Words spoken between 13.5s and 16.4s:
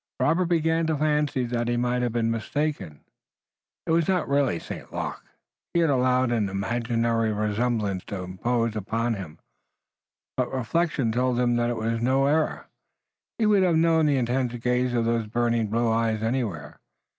have known the intense gaze of those burning blue eyes